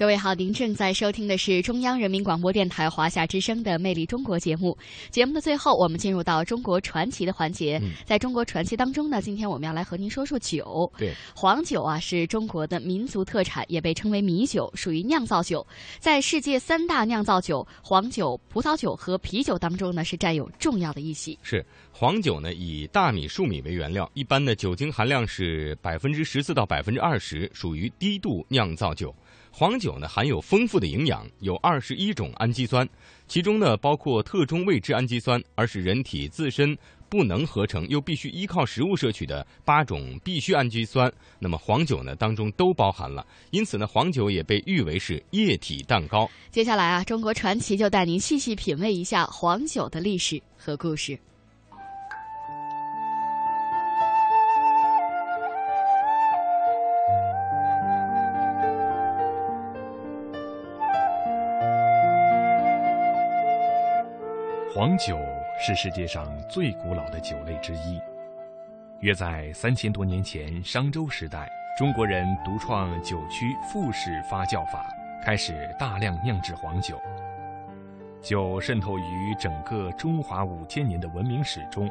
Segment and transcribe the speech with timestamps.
[0.00, 4.74] 各位好，您正在收听的是中央人民广播电台华夏之声的《魅力中国》节目。
[5.10, 7.78] 节目的最后，我们进入到中国传奇的环节。
[7.82, 10.90] 嗯在中国传奇当中呢，今天我们要来和您说说酒。
[10.96, 15.66] 对，黄酒啊是中国的民族特产，也被称为米酒，属于酿造酒。
[15.98, 21.38] 在世界三大酿造酒——黄酒、葡萄酒和啤酒当中呢，是占有重要的一席。
[21.42, 29.14] 是黄酒呢，以大米、粟米为原料，一般的酒精含量是百分之十四到百分之二十，属于低度酿造酒。
[29.52, 32.88] 黄酒呢含有丰富的营养，有二十一种氨基酸，
[33.26, 36.76] 其中呢包括特中未知氨基酸，而是人体自身
[37.08, 41.12] 不能合成又必须依靠食物摄取的八种必需氨基酸。
[41.38, 46.30] 那么黄酒呢当中都包含了，因此呢黄酒也被誉为是液体蛋糕。
[46.50, 51.18] 接下来啊，中国传奇就带您细细品味一下黄酒的历史和故事。
[64.80, 65.18] 黄酒
[65.58, 68.00] 是世界上最古老的酒类之一。
[69.00, 74.90] 约在三千多年前，商周时代，中国人独创酒曲复式发酵法，
[75.22, 76.98] 开始大量酿制黄酒。
[78.22, 81.86] 酒渗透于整个中华五千年的文明史中，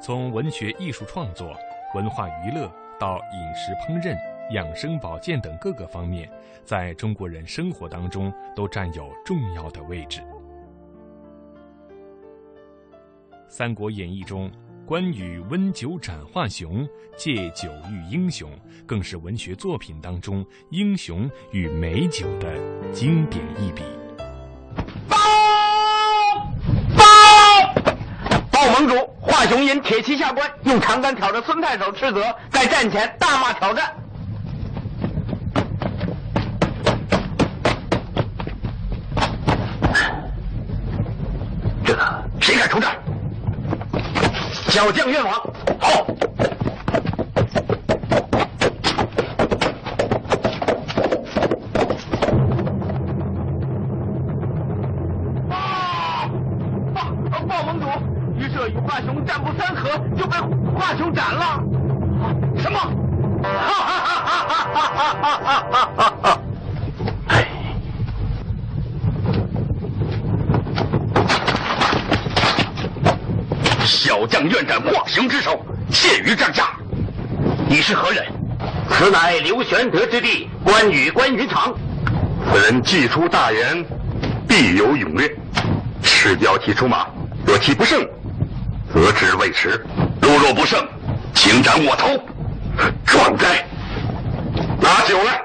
[0.00, 1.54] 从文学艺术创作、
[1.94, 4.16] 文化娱乐到饮食烹饪、
[4.50, 6.26] 养生保健等各个方面，
[6.64, 10.22] 在中国人生活当中都占有重要的位置。
[13.56, 14.50] 《三国演义》中
[14.84, 16.84] 关羽温酒斩华雄、
[17.16, 18.50] 借酒喻英雄，
[18.84, 22.52] 更是文学作品当中英雄与美酒的
[22.92, 23.84] 经典一笔。
[28.50, 33.94] 报盟主华雄因铁骑下关，用长杆挑着孙太守斥责，在战前大骂挑战。
[41.84, 41.96] 这
[42.40, 43.03] 谁敢出战？
[44.74, 45.34] 小将愿往。
[45.78, 46.23] 好。
[74.24, 76.70] 小将愿斩华雄之首，陷于帐下。
[77.68, 78.24] 你是何人？
[78.88, 81.74] 此乃刘玄德之弟关羽关云长。
[82.50, 83.84] 此人既出大言，
[84.48, 85.30] 必有勇略。
[86.02, 87.06] 赤标题出马，
[87.44, 88.02] 若其不胜，
[88.94, 89.78] 则知未迟；
[90.22, 90.82] 如若不胜，
[91.34, 92.08] 请斩我头。
[93.04, 93.66] 壮哉！
[94.80, 95.42] 拿酒来。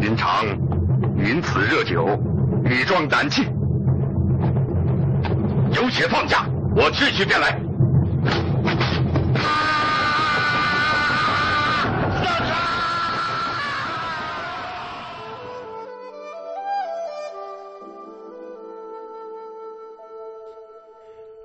[0.00, 0.46] 云长，
[1.18, 2.18] 饮此热酒，
[2.72, 3.42] 以壮胆气。
[5.72, 7.60] 有且放下，我去去便来。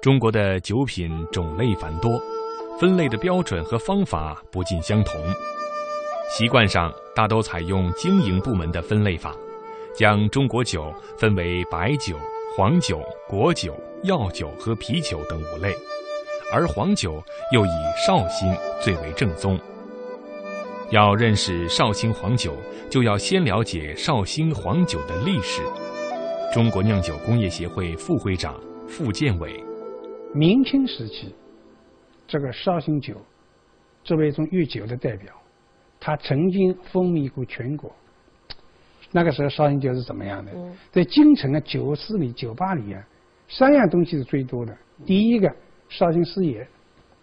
[0.01, 2.21] 中国的酒品种类繁多，
[2.79, 5.19] 分类的标准和方法不尽相同。
[6.29, 9.35] 习惯上大都采用经营部门的分类法，
[9.97, 12.17] 将中国酒分为白酒、
[12.55, 13.73] 黄酒、果酒、
[14.03, 15.73] 药酒和啤酒等五类，
[16.53, 17.23] 而黄酒
[17.53, 17.69] 又以
[18.05, 19.57] 绍兴最为正宗。
[20.91, 22.55] 要认识绍兴黄酒，
[22.89, 25.61] 就要先了解绍兴黄酒的历史。
[26.53, 29.63] 中国酿酒工业协会副会长傅建伟。
[30.33, 31.33] 明清时期，
[32.27, 33.15] 这个绍兴酒
[34.03, 35.33] 作为一种御酒的代表，
[35.99, 37.91] 它曾经风靡过全国。
[39.15, 40.51] 那个时候绍兴酒是怎么样的？
[40.91, 43.01] 在京城的酒肆里、酒吧里啊，
[43.47, 44.75] 三样东西是最多的。
[45.05, 45.49] 第一个
[45.87, 46.67] 绍兴师爷，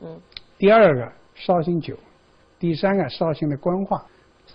[0.01, 0.19] 嗯，
[0.57, 1.95] 第二个绍兴酒，
[2.59, 4.03] 第三个绍兴的官话。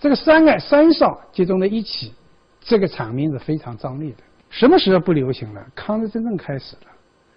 [0.00, 2.12] 这个三个三少集中在一起，
[2.60, 4.18] 这个场面是非常张力的。
[4.50, 5.64] 什么时候不流行了？
[5.76, 6.90] 抗日战争开始了。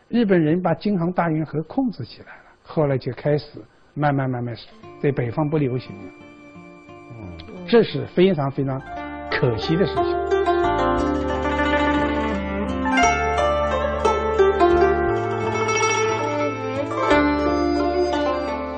[0.09, 3.59] 日本人把京杭大运河控制起来了，后来就开始
[3.93, 4.55] 慢慢慢慢
[4.99, 6.11] 在北方不流行了。
[7.11, 7.37] 嗯，
[7.67, 8.81] 这是非常非常
[9.41, 10.05] 可惜的事情。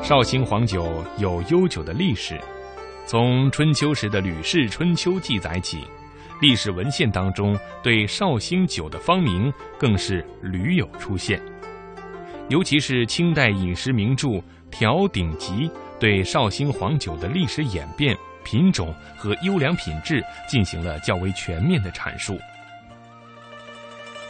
[0.02, 2.40] 绍兴黄酒有悠久的历史，
[3.06, 5.80] 从春秋时的《吕氏春秋》记载起，
[6.40, 11.42] 历史文献当中对绍兴酒的芳名更是屡有出现。
[12.48, 14.28] 尤其是清代饮食名著
[14.72, 15.70] 《调鼎集》
[16.00, 22.40] 对绍兴黄酒的历史演变、品种和优良品质进行了较为全面的阐述。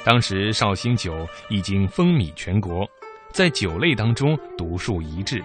[0.04, 2.86] 当时绍兴酒已经风靡全国，
[3.32, 5.44] 在酒类当中独树一帜。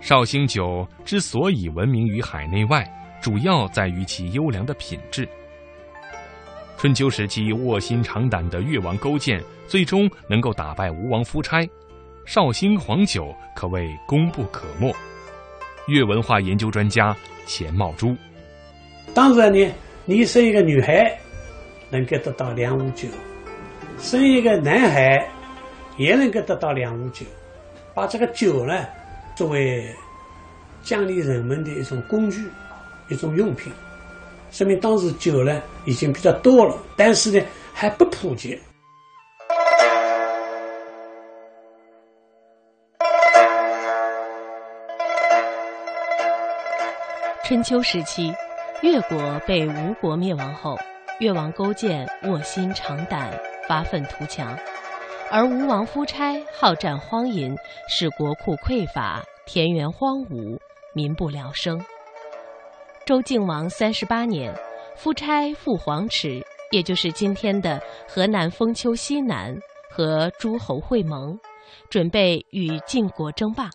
[0.00, 2.86] 绍兴酒之所以闻名于海内外，
[3.22, 5.26] 主要在于其优良的品质。
[6.76, 11.66] 春秋时期卧薪尝胆的越王勾践，最终能够打败吴王夫差，
[12.26, 14.94] 绍兴黄酒可谓功不可没。
[15.86, 17.16] 越文化研究专家
[17.46, 18.16] 钱茂珠，
[19.12, 19.72] 当然呢，
[20.04, 21.18] 你生一个女孩。
[21.90, 23.06] 能够得到两壶酒，
[24.00, 25.24] 生一个男孩
[25.96, 27.24] 也能够得到两壶酒，
[27.94, 28.84] 把这个酒呢
[29.36, 29.86] 作为
[30.82, 32.48] 奖励人们的一种工具、
[33.10, 33.72] 一种用品，
[34.50, 38.58] 说明当时酒呢已经比较多了，但是呢还不普及。
[47.44, 48.32] 春秋时期，
[48.80, 50.78] 越国被吴国灭亡后。
[51.20, 53.30] 越王勾践卧薪尝胆，
[53.68, 54.56] 发愤图强；
[55.30, 57.54] 而吴王夫差好战荒淫，
[57.86, 60.58] 使国库匮乏，田园荒芜，
[60.94, 61.78] 民不聊生。
[63.04, 64.52] 周敬王三十八年，
[64.96, 69.54] 夫差赴黄池，也就是今天的河南封丘西南，
[69.90, 71.38] 和诸侯会盟，
[71.90, 73.68] 准备与晋国争霸。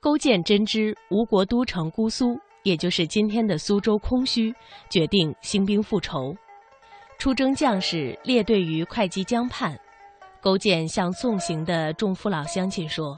[0.00, 4.54] 勾践真知吴国都城姑苏，也就是今天的苏州空虚，
[4.88, 6.34] 决定兴兵复仇。
[7.18, 9.78] 出征将士列队于会稽江畔，
[10.40, 13.14] 勾践向送行的众父老乡亲说：“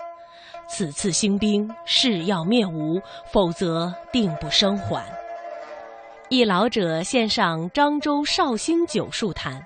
[0.68, 3.00] 此次兴兵誓要灭吴，
[3.32, 5.04] 否则定不生还。”
[6.28, 9.62] 一老者献上漳州绍兴酒数坛。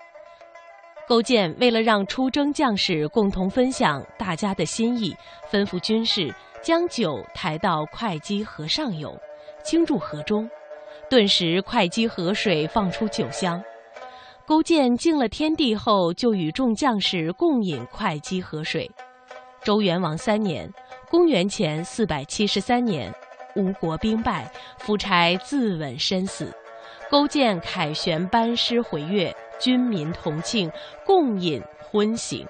[1.08, 5.16] 勾践为了让出征将士共同分享大家的心意，
[5.48, 9.16] 吩咐军士将酒抬到会稽河上游，
[9.66, 10.48] 倾注河中，
[11.10, 13.60] 顿时会稽河水放出酒香。
[14.46, 18.88] 勾践敬了天地后，就与众将士共饮会稽河水。
[19.64, 20.72] 周元王三年
[21.10, 23.12] （公元前四百七十三年），
[23.56, 24.48] 吴国兵败，
[24.78, 26.54] 夫差自刎身死。
[27.10, 30.70] 勾践凯旋班师回越，军民同庆，
[31.04, 31.60] 共饮
[31.90, 32.46] 昏醒。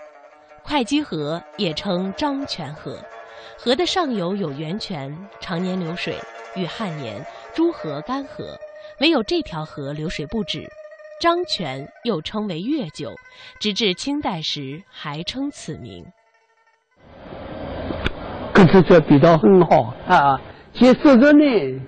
[0.62, 2.98] 会稽河也称漳泉河，
[3.56, 6.14] 河的上游有源泉，常年流水。
[6.56, 7.24] 与汉年
[7.54, 8.56] 诸河干涸，
[9.00, 10.66] 唯有这条河流水不止。
[11.22, 13.10] 漳泉又称为越酒，
[13.58, 16.04] 直至清代时还称此名。
[18.52, 20.40] 可是这味道很好啊，
[20.74, 21.80] 既色泽呢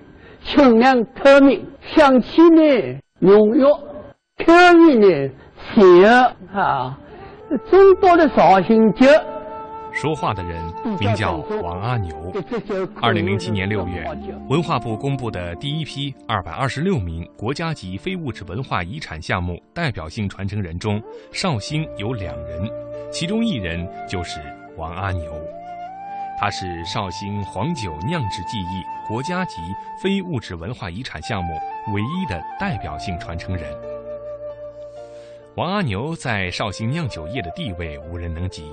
[0.43, 4.53] 清凉透明，香气呢浓郁，口
[4.87, 5.31] 味呢
[5.75, 6.11] 鲜
[6.53, 6.97] 啊，
[7.69, 9.05] 中国的绍兴酒。
[9.91, 10.63] 说话的人
[10.99, 12.15] 名叫王阿牛。
[13.01, 14.05] 二零零七年六月，
[14.47, 21.01] 文化部公布的第一批二百二十六名国家级非物质文化遗产项目代表性传承人中，
[21.31, 22.69] 绍兴有两人，
[23.11, 24.39] 其中一人就是
[24.77, 25.31] 王阿牛。
[26.39, 29.55] 他是绍兴黄酒酿制技艺国家级
[30.01, 31.53] 非物质文化遗产项目
[31.93, 33.65] 唯一的代表性传承人。
[35.55, 38.71] 王阿牛在绍兴酿酒业的地位无人能及。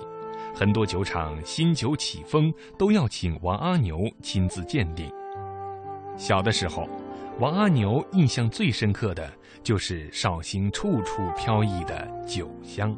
[0.58, 5.06] 很多酒厂新酒起封都要请王阿牛亲自鉴定。
[6.16, 6.88] 小的时候，
[7.38, 9.22] 王阿牛印象最深刻的
[9.62, 12.96] 就是绍兴处处飘逸的酒香。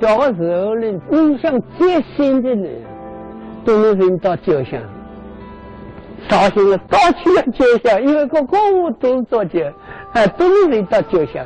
[0.00, 2.68] 小的时候呢，印象最深的呢，
[3.64, 4.80] 都能闻到酒香。
[6.28, 9.58] 绍兴的到处的酒香，因为个个物都做酒，
[10.12, 11.44] 哎，都能闻到酒香。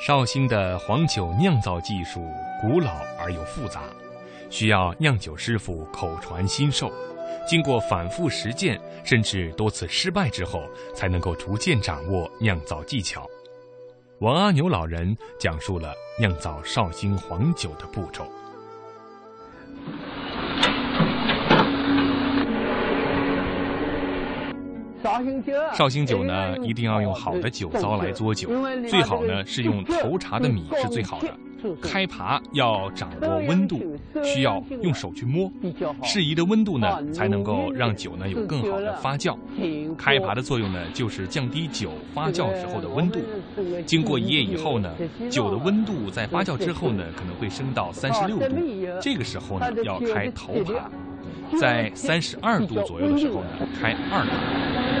[0.00, 2.26] 绍兴的黄酒酿造技术。
[2.60, 3.82] 古老而又复杂，
[4.48, 6.90] 需要酿酒师傅口传心授，
[7.46, 10.62] 经过反复实践，甚至多次失败之后，
[10.94, 13.28] 才能够逐渐掌握酿造技巧。
[14.20, 18.26] 王阿牛老人讲述了酿造绍兴黄酒的步骤。
[25.74, 28.48] 绍兴酒呢，一定要用好的酒糟来做酒，
[28.88, 31.28] 最好呢是用头茬的米是最好的。
[31.80, 33.80] 开耙要掌握温度，
[34.22, 35.50] 需要用手去摸，
[36.02, 39.34] 适宜的温度呢，才能够让酒呢有更好的发酵。
[39.96, 43.18] 开耙的作用呢，就是降低酒发酵时候的温度。
[43.86, 44.94] 经过一夜以后呢，
[45.30, 48.56] 酒的温度在发酵之后呢，可能会升到三十六度，
[49.00, 50.74] 这个时候呢，要开头耙。
[51.60, 53.48] 在三十二度左右的时候呢，
[53.80, 54.93] 开二档。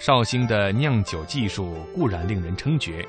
[0.00, 3.06] 绍兴的酿酒技术固然令人称绝，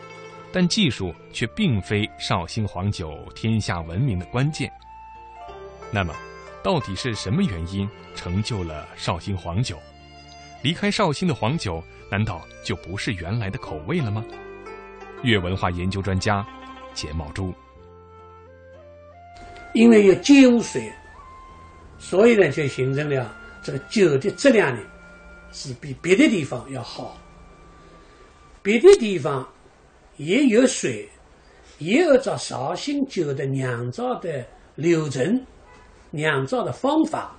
[0.51, 4.69] 但技术却并非绍兴黄酒天下闻名的关键。
[5.89, 6.13] 那么，
[6.61, 9.79] 到底是什么原因成就了绍兴黄酒？
[10.61, 14.21] 离开绍兴的黄酒，难道就不是原来的口味了吗？
[15.23, 16.45] 粤文化研究专家
[16.93, 17.53] 钱茂珠，
[19.73, 20.91] 因为有酒水，
[21.97, 23.33] 所以呢就形成了
[23.63, 24.81] 这个酒的质量呢
[25.51, 27.17] 是比别的地方要好。
[28.63, 29.47] 别的地方
[30.17, 31.09] 也有水，
[31.79, 35.43] 也按照绍兴酒的酿造的流程、
[36.11, 37.35] 酿造的方法，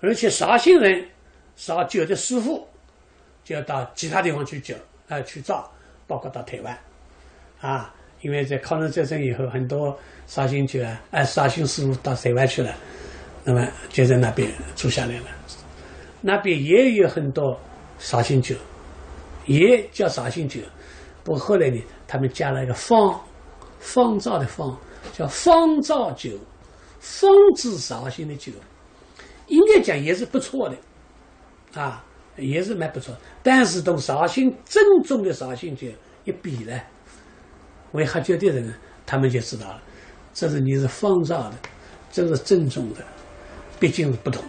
[0.00, 1.06] 而且绍兴人
[1.54, 2.66] 烧酒的师傅
[3.44, 4.74] 就要到其他地方去酒
[5.08, 5.70] 啊去造，
[6.06, 6.78] 包括到台湾
[7.60, 9.94] 啊，因为在抗日战争以后，很多
[10.26, 12.74] 绍兴酒啊，哎绍兴师傅到台湾去了，
[13.44, 15.37] 那么就在那边住下来了。
[16.20, 17.58] 那边也有很多
[17.98, 18.54] 绍兴酒，
[19.46, 20.60] 也叫绍兴酒，
[21.22, 23.20] 不过后来呢，他们加了一个方，
[23.78, 24.76] 方造的方，
[25.12, 26.30] 叫方造酒，
[27.00, 28.52] 方制绍兴的酒，
[29.46, 30.76] 应该讲也是不错的。
[31.80, 32.02] 啊，
[32.36, 35.86] 也是蛮不错，但是同绍兴正宗的绍兴酒
[36.24, 36.80] 一比呢，
[37.92, 39.82] 会喝酒的人他们就知道了，
[40.32, 41.54] 这是你是仿造的，
[42.10, 43.04] 这是正宗的，
[43.78, 44.42] 毕竟是不同。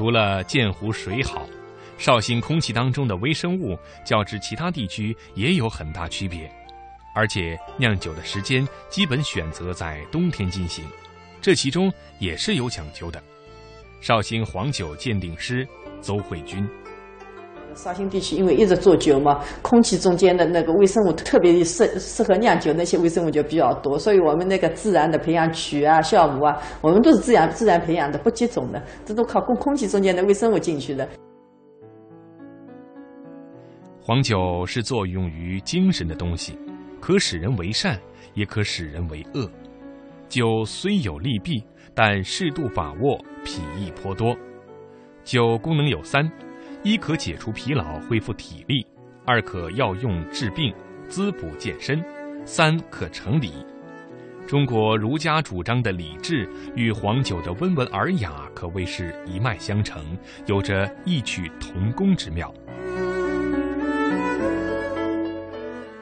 [0.00, 1.46] 除了鉴湖水好，
[1.98, 6.50] 绍兴空气当中的微生物较之其他地区也有很大区别，
[7.14, 10.86] 而且酿酒的时间基本选择在冬天进行，
[11.42, 13.22] 这其中也是有讲究的。
[14.00, 15.68] 绍兴黄酒鉴定师。
[16.00, 16.66] 邹慧君，
[17.74, 31.08] 绍兴地区因为一直做酒嘛，空气中间的那个微生物特别适适合酿酒，那些微生物就比较多，所以我们那个自然的培养曲啊、酵母啊，我们都是自然自然培养的，不接种的，这都靠空空气中间的微生物进去的。
[34.02, 36.58] 黄酒是作用于精神的东西，
[37.00, 37.98] 可使人为善，
[38.34, 39.48] 也可使人为恶。
[40.28, 41.62] 酒虽有利弊，
[41.94, 44.36] 但适度把握，裨益颇多。
[45.22, 46.28] 酒功能有三：
[46.82, 48.82] 一可解除疲劳，恢复体力；
[49.26, 50.74] 二可药用治病，
[51.10, 52.02] 滋补健身；
[52.46, 53.52] 三可成礼。
[54.46, 60.02] 中国儒家主张的礼制与黄酒的温文尔雅可谓是一脉相承，
[60.46, 62.52] 有着异曲同工之妙。